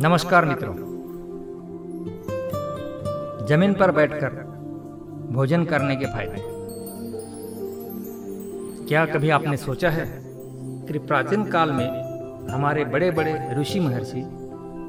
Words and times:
नमस्कार 0.00 0.44
मित्रों। 0.44 0.74
ज़मीन 3.46 3.74
पर 3.74 3.90
बैठकर 3.90 4.34
भोजन 5.32 5.64
करने 5.64 5.96
के 5.96 6.06
फ़ायदे। 6.06 6.42
क्या 8.88 9.04
कभी 9.06 9.30
आपने 9.30 9.56
सोचा 9.56 9.90
है 9.90 10.04
कि 10.86 10.98
प्राचीन 10.98 11.44
काल 11.44 11.72
में 11.72 11.88
हमारे 12.50 12.84
बड़े 12.84 13.10
बड़े 13.10 13.34
ऋषि 13.60 13.80
महर्षि 13.80 14.22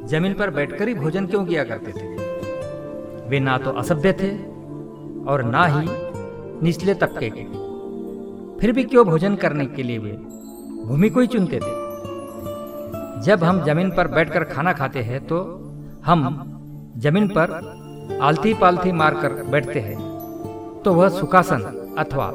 ज़मीन 0.07 0.33
पर 0.33 0.49
बैठकर 0.49 0.87
ही 0.87 0.93
भोजन 0.93 1.27
क्यों 1.27 1.45
किया 1.45 1.63
करते 1.63 1.91
थे? 1.91 2.07
वे 3.29 3.39
ना 3.39 3.57
तो 3.57 3.71
असभ्य 3.71 4.13
थे 4.13 4.31
और 5.23 5.43
ना 5.43 5.65
ही 5.67 5.87
निचले 6.63 6.93
तबके 6.93 7.29
के। 7.29 7.43
फिर 8.59 8.71
भी 8.71 8.83
क्यों 8.83 9.05
भोजन 9.05 9.35
करने 9.35 9.65
के 9.65 9.83
लिए 9.83 9.97
वे 9.97 10.11
भूमि 10.85 11.09
को 11.09 11.19
ही 11.19 11.27
चुनते 11.27 11.59
थे? 11.59 11.76
जब 13.21 13.43
हम 13.43 13.63
ज़मीन 13.65 13.89
पर 13.91 14.07
बैठकर 14.07 14.43
खाना 14.45 14.73
खाते 14.73 15.01
हैं 15.01 15.25
तो 15.27 15.37
हम 16.05 16.19
ज़मीन 16.97 17.27
पर 17.27 17.51
आलती 18.21 18.53
पालथी 18.53 18.91
मारकर 18.91 19.33
बैठते 19.43 19.79
हैं 19.79 19.97
तो 20.83 20.93
वह 20.93 21.09
सुखासन 21.09 21.61
अथवा 21.99 22.25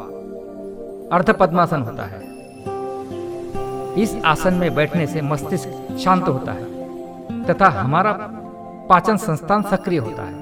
अर्ध 1.16 1.30
पद्मासन 1.30 1.82
होता 1.82 2.04
है। 2.04 2.20
इस 4.02 4.14
आसन 4.24 4.54
में 4.54 4.74
बैठने 4.74 5.06
से 5.06 5.22
मस्तिष्क 5.22 5.96
शांत 5.98 6.28
होता 6.28 6.52
है, 6.52 7.44
तथा 7.44 7.68
हमारा 7.70 8.12
पाचन 8.88 9.16
संस्थान 9.16 9.62
सक्रिय 9.62 9.98
होता 9.98 10.22
है। 10.22 10.40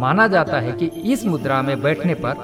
माना 0.00 0.26
जाता 0.28 0.60
है 0.60 0.72
कि 0.72 0.86
इस 1.12 1.24
मुद्रा 1.26 1.60
में 1.62 1.80
बैठने 1.82 2.14
पर 2.14 2.34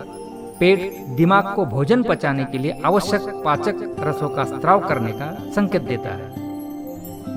पेट 0.61 0.93
दिमाग 1.17 1.55
को 1.57 1.65
भोजन 1.67 2.03
पचाने 2.03 2.45
के 2.45 2.59
लिए 2.59 2.81
आवश्यक 2.87 3.23
पाचक 3.45 3.97
रसों 4.01 4.29
का 4.29 4.45
स्त्राव 4.47 4.87
करने 4.89 5.13
का 5.13 5.33
संकेत 5.53 5.83
देता 5.83 6.11
है। 6.11 6.38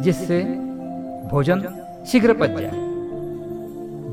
जिससे 0.01 0.41
भोजन 1.31 1.61
शीघ्र 2.07 2.33
पच 2.33 2.49
जाए। 2.51 2.89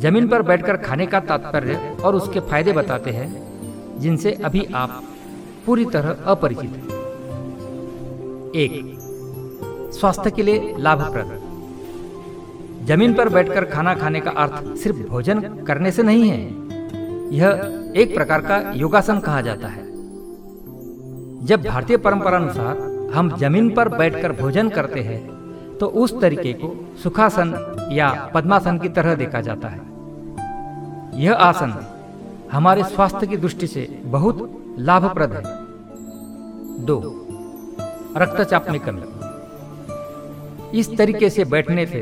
ज़मीन 0.00 0.28
पर 0.28 0.42
बैठकर 0.42 0.76
खाने 0.76 1.06
का 1.06 1.20
तात्पर्य 1.20 1.96
और 2.04 2.14
उसके 2.14 2.40
फ़ायदे 2.40 2.72
बताते 2.72 3.10
हैं, 3.10 3.28
जिनसे 4.00 4.32
अभी 4.44 4.64
आप 4.74 5.02
पूरी 5.66 5.84
तरह 5.84 6.16
अपरिचित 6.26 6.70
हैं। 6.70 6.86
एक, 8.54 8.72
स्वास्थ्य 9.92 10.30
के 10.30 10.42
लिए 10.42 10.74
लाभप्रद। 10.78 11.36
ज़मीन 12.86 13.14
पर 13.14 13.28
बैठकर 13.28 13.64
खाना 13.64 13.94
खाने 13.94 14.20
का 14.20 14.30
अर्थ 14.30 14.76
सिर्फ़ 14.76 14.98
भोजन 15.08 15.40
करने 15.64 15.90
से 15.90 16.02
नहीं 16.02 16.28
है, 16.28 16.40
यह 17.36 17.92
एक 17.96 18.14
प्रकार 18.14 18.40
का 18.40 18.72
योगासन 18.76 19.18
कहा 19.20 19.40
जाता 19.40 19.68
है। 19.68 19.86
जब 21.46 21.64
भारतीय 21.64 21.96
परंपरा 21.96 22.38
अनुसार 22.38 23.10
हम 23.14 23.36
ज़मीन 23.36 23.74
पर 23.74 23.88
बैठकर 23.88 24.32
भोजन 24.32 24.68
करते 24.68 25.00
हैं 25.00 25.37
तो 25.80 25.86
उस 25.86 26.20
तरीके 26.20 26.52
को 26.52 26.74
सुखासन 27.02 27.54
या 27.92 28.10
पद्मासन 28.34 28.78
की 28.78 28.88
तरह 28.88 29.14
देखा 29.14 29.40
जाता 29.40 29.68
है। 29.68 29.80
यह 31.14 31.34
आसन 31.34 31.74
हमारे 32.52 32.84
स्वास्थ्य 32.84 33.26
की 33.26 33.36
दृष्टि 33.36 33.66
से 33.66 33.88
बहुत 34.06 34.36
लाभप्रद 34.78 35.32
है। 35.32 35.42
दो, 36.84 36.98
रक्तचाप 38.16 38.70
में 38.70 38.80
कमी 38.80 39.16
इस 40.78 40.96
तरीके 40.98 41.30
से 41.30 41.44
बैठने 41.46 41.86
से 41.86 42.00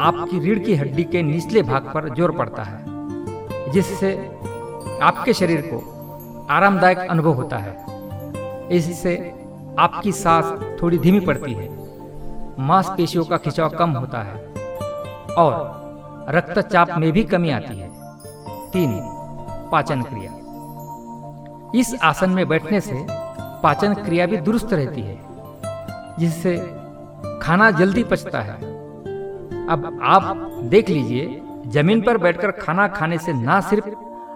आपकी 0.00 0.38
रीढ़ 0.38 0.58
की 0.58 0.74
हड्डी 0.74 1.04
के 1.04 1.22
निचले 1.22 1.62
भाग 1.62 1.90
पर 1.94 2.08
ज़ोर 2.14 2.30
पड़ता 2.30 2.62
है, 2.62 2.84
जिससे 3.72 4.12
आपके 5.02 5.32
शरीर 5.32 5.60
को 5.66 5.78
आरामदायक 6.50 6.98
अनुभव 7.00 7.32
होता 7.32 7.56
है। 7.56 7.72
इससे 8.70 9.16
आपकी 9.78 10.12
सांस 10.12 10.78
थोड़ी 10.82 10.98
धीमी 10.98 11.20
पड़ती 11.20 11.52
है। 11.52 11.68
मांसपेशियों 12.58 13.24
का 13.24 13.36
खिंचाव 13.36 13.68
कम 13.68 13.90
होता 13.90 14.22
है 14.22 14.34
और 15.34 16.26
रक्तचाप 16.28 16.88
में 16.98 17.12
भी 17.12 17.24
कमी 17.24 17.50
आती 17.50 17.78
है। 17.78 17.88
तीन, 18.70 18.98
पाचन 19.72 20.02
क्रिया। 20.02 20.32
इस 21.74 21.94
आसन 22.02 22.30
में 22.30 22.48
बैठने 22.48 22.80
से 22.80 23.06
पाचन 23.62 23.94
क्रिया 23.94 24.26
भी 24.26 24.36
दुरुस्त 24.36 24.72
रहती 24.72 25.00
है, 25.00 25.18
जिससे 26.18 26.56
खाना 27.42 27.70
जल्दी 27.70 28.04
पचता 28.04 28.40
है। 28.40 28.54
अब 29.66 30.00
आप 30.02 30.36
देख 30.62 30.88
लीजिए, 30.88 31.42
ज़मीन 31.66 32.02
पर 32.02 32.18
बैठकर 32.18 32.50
खाना 32.50 32.88
खाने 32.88 33.18
से 33.18 33.32
ना 33.32 33.60
सिर्फ़ 33.60 33.88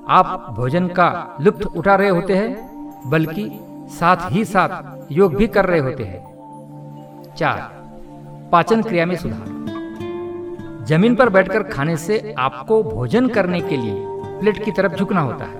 आप 0.08 0.46
भोजन 0.56 0.88
का 0.88 1.36
लुप्त 1.40 1.66
उठा 1.66 1.94
रहे 1.94 2.08
होते 2.08 2.36
हैं, 2.36 3.10
बल्कि 3.10 3.50
साथ 3.90 4.30
ही 4.30 4.44
साथ 4.44 5.12
योग 5.12 5.34
भी 5.34 5.46
कर 5.46 5.66
रहे 5.66 5.78
होते 5.78 6.04
हैं। 6.04 7.34
चार 7.34 7.79
पाचन 8.52 8.82
क्रिया 8.82 9.06
में 9.06 9.16
सुधार। 9.16 9.58
ज़मीन 10.86 11.14
पर 11.14 11.28
बैठकर 11.28 11.62
खाने 11.62 11.96
से 11.96 12.34
आपको 12.38 12.82
भोजन 12.82 13.28
करने 13.28 13.60
के 13.60 13.76
लिए 13.76 13.94
प्लेट 14.40 14.64
की 14.64 14.70
तरफ़ 14.70 14.94
झुकना 14.94 15.20
होता 15.20 15.44
है। 15.44 15.58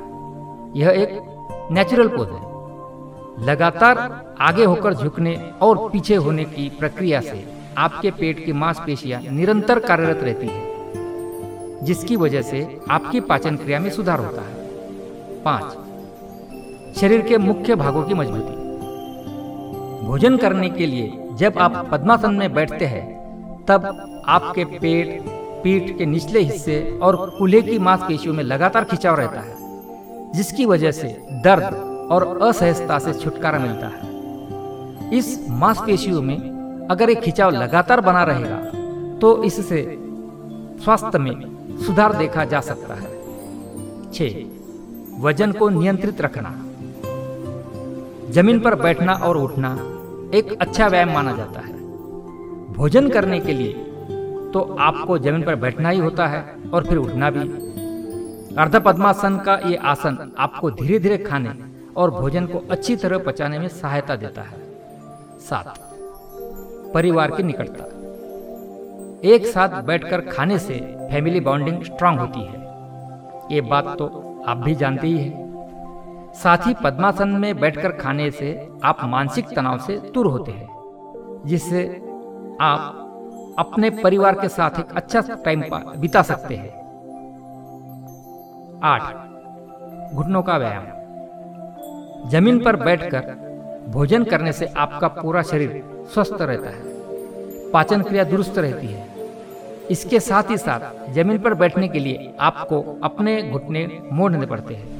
यह 0.76 0.88
एक 0.88 1.68
नेचुरल 1.72 2.08
पोज 2.08 2.28
है। 2.28 3.46
लगातार 3.46 3.98
आगे 4.40 4.64
होकर 4.64 4.94
झुकने 4.94 5.34
और 5.62 5.88
पीछे 5.90 6.14
होने 6.16 6.44
की 6.44 6.68
प्रक्रिया 6.78 7.20
से 7.20 7.44
आपके 7.78 8.10
पेट 8.10 8.44
की 8.44 8.52
मांसपेशियाँ 8.52 9.20
निरंतर 9.22 9.78
कार्यरत 9.78 10.22
रहती 10.22 10.46
है, 10.46 11.84
जिसकी 11.84 12.16
वजह 12.16 12.42
से 12.42 12.80
आपकी 12.90 13.20
पाचन 13.20 13.56
क्रिया 13.56 13.78
में 13.80 13.90
सुधार 13.90 14.18
होता 14.18 14.42
है। 14.42 14.54
पाँच, 15.44 16.98
शरीर 17.00 17.20
के 17.20 17.38
मुख्य 17.38 17.74
भागों 17.74 18.02
की 18.02 18.14
मजबूती। 18.14 18.58
भोजन 20.06 20.36
करने 20.36 20.68
के 20.68 20.86
लिए 20.86 21.19
जब 21.40 21.58
आप 21.58 21.88
पद्मासन 21.92 22.34
में 22.34 22.52
बैठते 22.54 22.84
हैं, 22.84 23.04
तब 23.64 23.84
आपके 24.28 24.64
पेट, 24.64 25.22
पीठ 25.62 25.96
के 25.98 26.06
निचले 26.06 26.40
हिस्से 26.40 26.98
और 27.02 27.16
कूल्हे 27.38 27.60
की 27.62 27.78
मांसपेशियों 27.78 28.34
में 28.34 28.42
लगातार 28.44 28.84
खिंचाव 28.84 29.16
रहता 29.16 29.40
है, 29.40 29.54
जिसकी 30.34 30.66
वजह 30.66 30.90
से 30.92 31.08
दर्द 31.44 31.74
और 32.12 32.26
असहजता 32.42 32.98
से 32.98 33.12
छुटकारा 33.14 33.58
मिलता 33.58 33.86
है। 33.86 35.18
इस 35.18 35.46
मांसपेशियों 35.50 36.22
में 36.22 36.86
अगर 36.90 37.10
एक 37.10 37.20
खिंचाव 37.20 37.50
लगातार 37.52 38.00
बना 38.00 38.22
रहेगा 38.24 38.58
तो 39.20 39.42
इससे 39.44 39.82
स्वास्थ्य 40.84 41.18
में 41.18 41.34
सुधार 41.86 42.16
देखा 42.16 42.44
जा 42.44 42.60
सकता 42.60 42.94
है। 42.94 43.08
छ 44.12 44.28
वज़न 45.20 45.52
को 45.52 45.68
नियंत्रित 45.68 46.20
रखना। 46.20 46.50
ज़मीन 48.32 48.60
पर 48.60 48.74
बैठना 48.74 49.14
और 49.14 49.36
उठना 49.36 49.74
एक 50.34 50.52
अच्छा 50.60 50.86
व्यायाम 50.88 51.12
माना 51.12 51.32
जाता 51.32 51.60
है। 51.60 51.72
भोजन 52.72 53.08
करने 53.08 53.38
के 53.40 53.52
लिए 53.52 53.72
तो 54.52 54.60
आपको 54.80 55.18
ज़मीन 55.18 55.42
पर 55.42 55.54
बैठना 55.54 55.88
ही 55.88 55.98
होता 55.98 56.26
है 56.26 56.44
और 56.74 56.84
फिर 56.84 56.98
उठना 56.98 57.30
भी। 57.30 57.40
अर्ध 58.56 58.76
पद्मासन 58.76 59.38
का 59.38 59.54
ये 59.66 59.76
आसन 59.84 60.32
आपको 60.38 60.70
धीरे 60.70 60.98
धीरे 60.98 61.18
खाने 61.18 61.50
और 61.96 62.10
भोजन 62.10 62.46
को 62.46 62.62
अच्छी 62.70 62.96
तरह 62.96 63.18
पचाने 63.18 63.58
में 63.58 63.68
सहायता 63.68 64.16
देता 64.16 64.42
है। 64.42 64.58
सात, 65.40 65.74
परिवार 66.94 67.30
की 67.30 67.42
निकटता। 67.42 67.84
एक 69.28 69.46
साथ 69.46 69.82
बैठकर 69.82 70.20
खाने 70.26 70.58
से 70.58 70.74
फैमिली 71.10 71.40
बॉन्डिंग 71.40 71.82
स्ट्रांग 71.84 72.18
होती 72.18 72.40
है। 72.40 73.54
ये 73.54 73.60
बात 73.60 73.94
तो 73.98 74.06
आप 74.46 74.56
भी 74.56 74.74
जानते 74.74 75.06
ही 75.06 75.18
हैं। 75.18 75.39
साथ 76.34 76.66
ही 76.66 76.74
पद्मासन 76.84 77.28
में 77.36 77.60
बैठकर 77.60 77.92
खाने 77.92 78.30
से 78.30 78.68
आप 78.84 79.04
मानसिक 79.04 79.48
तनाव 79.56 79.78
से 79.78 79.96
दूर 80.14 80.26
होते 80.26 80.52
हैं, 80.52 80.68
जिससे 81.46 81.84
आप 82.60 83.56
अपने 83.58 83.90
परिवार 83.92 84.34
के 84.34 84.48
साथ 84.48 84.78
एक 84.80 84.92
अच्छा 84.96 85.20
टाइम 85.44 85.64
बिता 85.96 86.22
सकते 86.22 86.56
हैं। 86.56 86.70
आठ, 88.84 90.14
घुटनों 90.14 90.42
का 90.42 90.56
व्यायाम। 90.56 90.86
ज़मीन 92.30 92.62
पर 92.64 92.76
बैठकर 92.76 93.34
भोजन 93.88 94.24
करने 94.24 94.52
से 94.52 94.66
आपका 94.78 95.08
पूरा 95.10 95.42
शरीर 95.42 95.82
स्वस्थ 96.14 96.40
रहता 96.40 96.70
है, 96.70 96.82
पाचन 97.72 98.02
क्रिया 98.02 98.24
दुरुस्त 98.24 98.58
रहती 98.58 98.86
है। 98.86 99.08
इसके 99.90 100.20
साथ 100.20 100.50
ही 100.50 100.56
साथ 100.58 101.12
ज़मीन 101.12 101.38
पर 101.38 101.54
बैठने 101.54 101.88
के 101.88 101.98
लिए 101.98 102.32
आपको 102.40 102.80
अपने 103.04 103.42
घुटने 103.42 103.86
मोड़ने 104.12 104.46
पड़ते 104.46 104.74
हैं। 104.74 104.99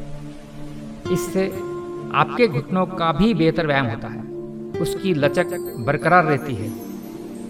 इससे 1.12 1.47
आपके 2.15 2.49
घुटनों 2.49 2.87
का 2.87 3.12
भी 3.12 3.35
बेहतर 3.35 3.67
व्यायाम 3.67 3.87
होता 3.87 4.09
है। 4.09 4.21
उसकी 4.81 5.15
लचक 5.15 5.47
बरकरार 5.87 6.25
रहती 6.25 6.55
है, 6.55 6.73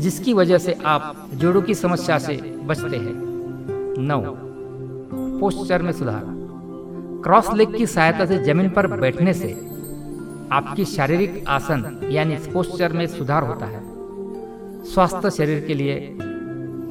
जिसकी 0.01 0.33
वजह 0.35 0.59
से 0.59 0.73
आप 0.73 1.29
जोड़ों 1.35 1.62
की 1.62 1.75
समस्या 1.75 2.19
से 2.19 2.37
बचते 2.62 2.97
हैं। 2.97 3.12
नौ 3.99 4.23
पोस्चर 5.41 5.83
में 5.83 5.93
सुधार। 5.93 6.23
क्रॉस 7.25 7.53
लेग 7.55 7.77
की 7.77 7.87
सहायता 7.87 8.27
से 8.27 8.45
ज़मीन 8.45 8.71
पर 8.71 8.87
बैठने 8.87 9.33
से 9.33 9.53
आपकी 10.53 10.85
शारीरिक 10.85 11.45
आसन, 11.49 12.01
यानी 12.11 12.37
पोस्चर 12.37 12.93
में 12.93 13.07
सुधार 13.07 13.43
होता 13.43 13.67
है। 13.67 13.83
स्वास्थ्य 14.85 15.31
शरीर 15.31 15.65
के 15.67 15.75
लिए 15.75 16.19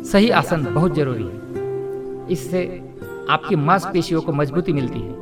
सही 0.04 0.30
आसन 0.30 0.74
बहुत 0.74 0.96
ज़रूरी 0.96 1.24
है। 1.24 1.40
इससे 2.32 2.82
आपकी 3.30 3.56
मांसपेशियों 3.56 4.22
को 4.22 4.34
मजबूती 4.34 4.74
मिलती 4.74 5.00
है। 5.00 5.16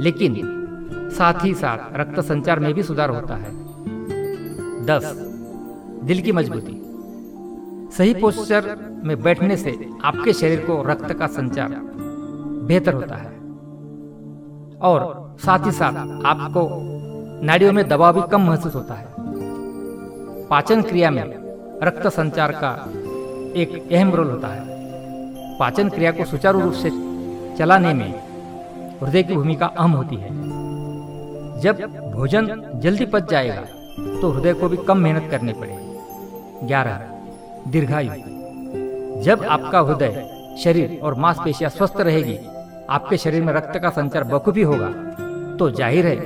लेकिन 0.00 0.58
साथ 0.92 1.44
ही 1.44 1.54
साथ 1.54 1.78
रक्त 1.96 2.20
संचार 2.20 2.58
में 2.58 2.74
भी 2.74 2.82
सुधार 2.82 3.10
होता 3.10 3.34
है। 3.36 3.50
दस, 4.84 5.04
दिल 6.04 6.20
की 6.20 6.32
मजबूती। 6.32 6.78
सही 7.96 8.14
पोस्चर 8.14 8.76
में 9.04 9.22
बैठने 9.22 9.56
से 9.56 9.90
आपके 10.04 10.32
शरीर 10.32 10.60
को 10.60 10.82
रक्त 10.82 11.12
का 11.12 11.26
संचार 11.26 11.68
बेहतर 12.66 12.94
होता 12.94 13.14
है। 13.14 13.30
और 14.78 15.36
साथ 15.40 15.66
ही 15.66 15.72
साथ 15.72 16.26
आपको 16.26 16.68
नाड़ियों 17.44 17.72
में 17.72 17.88
दबाव 17.88 18.14
भी 18.14 18.28
कम 18.32 18.40
महसूस 18.40 18.74
होता 18.74 18.94
है। 18.94 19.06
पाचन 20.46 20.82
क्रिया 20.82 21.10
में 21.10 21.24
रक्त 21.82 22.06
संचार 22.06 22.52
का 22.52 22.88
एक 23.56 23.88
अहम 23.92 24.14
रोल 24.14 24.30
होता 24.30 24.48
है। 24.48 24.64
पाचन 25.58 25.88
क्रिया 25.88 26.12
को 26.12 26.24
सुचारू 26.24 26.60
रूप 26.60 26.72
से 26.72 26.90
चलाने 27.56 27.94
में 27.94 28.32
हृदय 29.02 29.22
की 29.22 29.34
भूमिका 29.34 29.66
अहम 29.66 29.90
होती 29.90 30.16
है। 30.16 30.51
जब 31.60 31.80
भोजन 32.12 32.46
जल्दी 32.82 33.06
पच 33.06 33.30
जाएगा 33.30 33.60
तो 34.20 34.30
हृदय 34.30 34.52
को 34.54 34.68
भी 34.68 34.76
कम 34.78 34.98
मेहनत 34.98 35.30
करनी 35.30 35.52
पड़ेगी। 35.52 36.66
ग्यारह, 36.66 37.00
दीर्घायु। 37.68 38.10
जब 39.22 39.42
आपका 39.46 39.80
हृदय, 39.80 40.28
शरीर 40.62 40.98
और 41.02 41.14
मांसपेशियाँ 41.16 41.70
स्वस्थ 41.70 42.00
रहेगी, 42.00 42.38
आपके 42.90 43.16
शरीर 43.16 43.42
में 43.42 43.52
रक्त 43.52 43.78
का 43.78 43.90
संचार 43.90 44.24
बखूबी 44.24 44.62
होगा 44.62 44.88
तो 45.58 45.70
ज़ाहिर 45.70 46.06
है, 46.06 46.16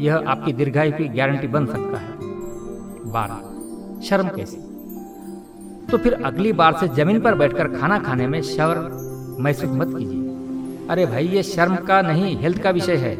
यह 0.00 0.24
आपकी 0.26 0.52
दीर्घायु 0.52 0.92
की 0.92 1.08
गारंटी 1.10 1.46
बन 1.48 1.66
सकता 1.66 1.98
है। 1.98 2.10
बारह, 3.12 3.38
शर्म 4.02 4.28
कैसी? 4.28 4.56
तो 5.90 5.98
फिर 5.98 6.12
अगली 6.24 6.52
बार 6.54 6.76
से 6.76 6.88
ज़मीन 6.90 7.20
पर 7.20 7.34
बैठकर 7.34 7.68
खाना 7.70 7.98
खाने 7.98 8.26
में 8.26 8.40
शर्म 8.44 9.42
महसूस 9.42 9.70
मत 9.72 9.88
कीजिए। 9.88 10.88
अरे 10.90 11.06
भाई, 11.06 11.26
ये 11.26 11.42
शर्म 11.44 11.76
का 11.78 12.00
नहीं 12.02 12.36
हेल्थ 12.36 12.62
का 12.62 12.70
विषय 12.70 12.96
है। 12.96 13.14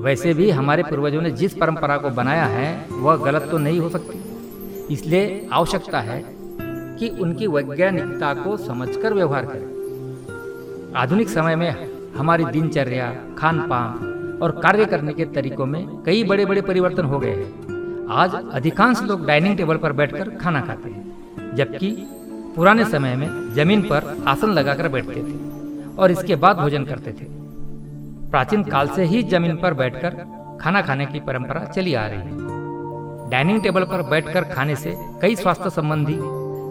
वैसे 0.00 0.32
भी 0.34 0.50
हमारे 0.50 0.82
पूर्वजों 0.82 1.20
ने 1.22 1.30
जिस 1.30 1.54
परंपरा 1.54 1.96
को 1.96 2.10
बनाया 2.10 2.44
है, 2.44 2.88
वह 2.90 3.16
गलत 3.16 3.48
तो 3.50 3.58
नहीं 3.58 3.78
हो 3.80 3.88
सकती। 3.88 4.94
इसलिए 4.94 5.48
आवश्यकता 5.52 6.00
है 6.00 6.22
कि 6.98 7.08
उनकी 7.20 7.46
वैज्ञानिकता 7.46 8.32
को 8.34 8.56
समझकर 8.56 9.14
व्यवहार 9.14 9.46
करें। 9.46 10.92
आधुनिक 10.96 11.28
समय 11.28 11.56
में 11.56 11.88
हमारी 12.16 12.44
दिनचर्या 12.44 13.10
खान 13.38 13.60
पान 13.60 14.38
और 14.42 14.50
कार्य 14.60 14.84
करने 14.84 15.12
के 15.12 15.24
तरीकों 15.24 15.66
में 15.66 16.02
कई 16.02 16.24
बड़े 16.24 16.44
बड़े 16.46 16.60
परिवर्तन 16.60 17.04
हो 17.04 17.18
गए 17.18 17.34
हैं। 17.34 18.06
आज 18.10 18.34
अधिकांश 18.52 19.02
लोग 19.02 19.26
डाइनिंग 19.26 19.56
टेबल 19.56 19.76
पर 19.76 19.92
बैठकर 19.92 20.30
खाना 20.36 20.60
खाते 20.60 20.90
हैं, 20.90 21.54
जबकि 21.54 21.90
पुराने 22.56 22.84
समय 22.84 23.16
में 23.16 23.54
ज़मीन 23.54 23.82
पर 23.82 24.16
आसन 24.28 24.52
लगाकर 24.52 24.88
बैठते 24.88 25.22
थे 25.22 25.96
और 25.96 26.10
इसके 26.10 26.36
बाद 26.36 26.56
भोजन 26.56 26.84
करते 26.84 27.12
थे। 27.12 27.37
प्राचीन 28.30 28.62
काल 28.62 28.88
से 28.88 29.04
ही 29.04 29.22
ज़मीन 29.22 29.56
पर 29.56 29.74
बैठकर 29.74 30.14
खाना 30.60 30.80
खाने 30.82 31.06
की 31.06 31.20
परंपरा 31.20 31.64
चली 31.66 31.94
आ 31.94 32.06
रही 32.06 32.18
है। 32.18 33.30
डाइनिंग 33.30 33.62
टेबल 33.62 33.84
पर 33.84 34.02
बैठकर 34.02 34.44
खाने 34.44 34.76
से 34.76 34.94
कई 35.22 35.36
स्वास्थ्य 35.36 35.70
संबंधी 35.70 36.16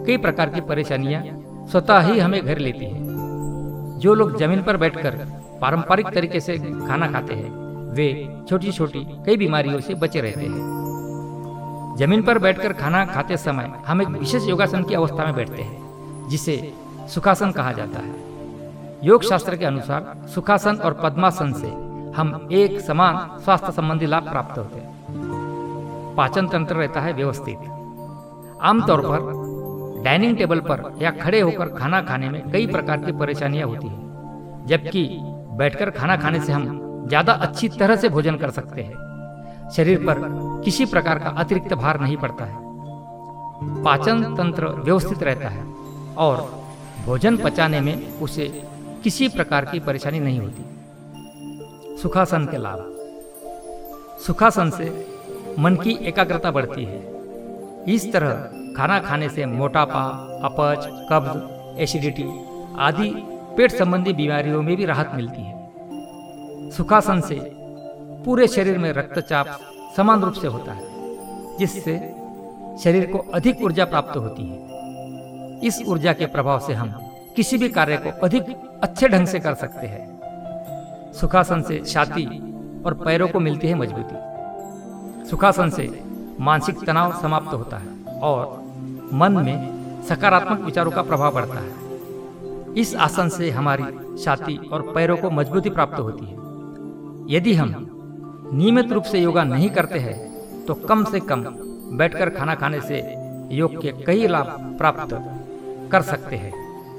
कई 0.06 0.16
प्रकार 0.16 0.50
की 0.50 0.60
परेशानियाँ 0.60 1.22
स्वतः 1.70 2.00
ही 2.00 2.18
हमें 2.18 2.40
घर 2.44 2.58
लेती 2.58 2.84
है। 2.84 3.98
जो 3.98 4.14
लोग 4.14 4.36
ज़मीन 4.38 4.62
पर 4.62 4.76
बैठकर 4.76 5.16
पारंपरिक 5.60 6.06
तरीके 6.06 6.40
से 6.40 6.58
खाना 6.58 7.10
खाते 7.12 7.34
हैं 7.34 7.50
वे 7.92 8.08
छोटी 8.48 8.72
छोटी 8.72 9.06
कई 9.26 9.36
बीमारियों 9.36 9.80
से 9.80 9.94
बचे 9.94 10.20
रहते 10.20 10.40
हैं। 10.40 11.96
ज़मीन 11.98 12.22
पर 12.22 12.38
बैठकर 12.38 12.72
खाना 12.72 13.04
खाते 13.06 13.36
समय 13.36 13.72
हम 13.86 14.02
एक 14.02 14.08
विशेष 14.08 14.48
योगासन 14.48 14.82
की 14.82 14.94
अवस्था 14.94 15.24
में 15.24 15.34
बैठते 15.34 15.62
हैं 15.62 16.28
जिसे 16.30 16.72
सुखासन 17.14 17.50
कहा 17.50 17.72
जाता 17.72 18.00
है। 18.00 18.27
योग 19.04 19.22
शास्त्र 19.22 19.56
के 19.56 19.64
अनुसार 19.64 20.14
सुखासन 20.34 20.76
और 20.76 20.92
पद्मासन 20.94 21.52
से 21.52 21.68
हम 22.12 22.48
एक 22.52 22.78
समान 22.80 23.38
स्वास्थ्य 23.40 23.72
संबंधी 23.72 24.06
लाभ 24.06 24.28
प्राप्त 24.28 24.58
होते 24.58 24.78
हैं। 24.78 26.14
पाचन 26.16 26.46
तंत्र 26.48 26.74
रहता 26.74 27.00
है 27.00 27.12
व्यवस्थित। 27.12 27.58
आमतौर 28.62 29.00
पर 29.02 30.02
डाइनिंग 30.04 30.36
टेबल 30.36 30.60
पर 30.60 30.82
या 31.02 31.10
खड़े 31.12 31.40
होकर 31.40 31.68
खाना 31.68 32.00
खाने 32.02 32.30
में 32.30 32.50
कई 32.50 32.66
प्रकार 32.66 32.96
की 32.96 33.12
परेशानियाँ 33.12 33.68
होती 33.68 33.88
हैं, 33.88 34.66
जबकि 34.66 35.06
बैठकर 35.58 35.90
खाना 35.90 36.16
खाने 36.16 36.40
से 36.40 36.52
हम 36.52 37.06
ज़्यादा 37.08 37.32
अच्छी 37.32 37.68
तरह 37.70 37.96
से 37.96 38.08
भोजन 38.08 38.36
कर 38.36 38.50
सकते 38.50 38.82
हैं। 38.82 39.70
शरीर 39.76 39.98
पर 40.06 40.18
किसी 40.64 40.84
प्रकार 40.86 41.18
का 41.18 41.30
अतिरिक्त 41.38 41.74
भार 41.74 42.00
नहीं 42.00 42.16
पड़ता 42.16 42.44
है। 42.44 42.66
पाचन 43.84 44.22
तंत्र 44.36 44.68
व्यवस्थित 44.76 45.22
रहता 45.22 45.48
है 45.48 45.62
और 46.18 46.50
भोजन 47.06 47.36
पचाने 47.36 47.80
में 47.80 48.18
उसे 48.20 48.46
किसी 49.04 49.28
प्रकार 49.28 49.64
की 49.64 49.80
परेशानी 49.80 50.20
नहीं 50.20 50.40
होती। 50.40 51.98
सुखासन 52.02 52.44
के 52.46 52.56
लाभ। 52.56 52.94
सुखासन 54.26 54.70
से 54.70 55.06
मन 55.58 55.76
की 55.76 55.98
एकाग्रता 56.02 56.50
बढ़ती 56.50 56.84
है। 56.84 57.18
इस 57.94 58.12
तरह 58.12 58.32
खाना 58.76 58.98
खाने 58.98 59.28
से 59.28 59.46
मोटापा, 59.46 60.02
अपच, 60.44 60.86
कब्ज, 61.12 61.80
एसिडिटी 61.80 62.28
आदि 62.78 63.10
पेट 63.56 63.70
संबंधी 63.70 64.12
बीमारियों 64.12 64.62
में 64.62 64.76
भी 64.76 64.84
राहत 64.84 65.10
मिलती 65.14 65.42
है। 65.42 66.70
सुखासन 66.70 67.20
से 67.20 67.40
पूरे 68.24 68.46
शरीर 68.46 68.78
में 68.78 68.92
रक्तचाप 68.92 69.58
समान 69.96 70.22
रूप 70.22 70.34
से 70.34 70.46
होता 70.46 70.72
है, 70.72 70.86
जिससे 71.58 72.14
शरीर 72.82 73.06
को 73.06 73.18
अधिक 73.18 73.62
ऊर्जा 73.62 73.84
प्राप्त 73.84 74.16
होती 74.16 74.42
है। 74.42 75.66
इस 75.66 75.82
ऊर्जा 75.88 76.12
के 76.12 76.26
प्रभाव 76.26 76.60
से 76.60 76.72
हम 76.72 76.92
किसी 77.36 77.58
भी 77.58 77.68
कार्य 77.68 77.96
को 77.96 78.10
अधिक 78.10 78.42
अच्छे 78.82 79.08
ढंग 79.08 79.26
से 79.26 79.38
कर 79.40 79.54
सकते 79.54 79.86
हैं। 79.86 81.12
सुखासन 81.12 81.62
से 81.62 81.78
छाती 81.80 82.24
और 82.86 82.94
पैरों 82.94 83.28
को 83.28 83.40
मिलती 83.40 83.68
है 83.68 83.74
मजबूती। 83.74 85.26
सुखासन 85.30 85.70
से 85.70 85.88
मानसिक 86.40 86.84
तनाव 86.86 87.20
समाप्त 87.22 87.52
होता 87.54 87.76
है 87.76 88.18
और 88.20 89.10
मन 89.12 89.32
में 89.36 90.02
सकारात्मक 90.08 90.60
विचारों 90.60 90.90
का 90.90 91.02
प्रभाव 91.02 91.34
पड़ता 91.34 91.60
है। 91.60 92.72
इस 92.74 92.94
आसन 92.96 93.28
से 93.28 93.50
हमारी 93.50 93.84
छाती 94.24 94.56
और 94.72 94.82
पैरों 94.92 95.16
को 95.16 95.30
मजबूती 95.30 95.70
प्राप्त 95.70 95.98
होती 95.98 96.26
है। 96.26 96.36
यदि 97.30 97.54
हम 97.54 97.74
नियमित 98.52 98.92
रूप 98.92 99.04
से 99.04 99.18
योगा 99.18 99.44
नहीं 99.44 99.70
करते 99.70 99.98
हैं 99.98 100.64
तो 100.66 100.74
कम 100.74 101.04
से 101.04 101.20
कम 101.20 101.44
बैठकर 101.98 102.30
खाना 102.30 102.54
खाने 102.54 102.80
से 102.80 103.02
योग 103.52 103.80
के 103.82 103.92
कई 104.04 104.26
लाभ 104.26 104.46
प्राप्त 104.78 105.14
कर 105.92 106.02
सकते 106.02 106.36
हैं। 106.36 106.52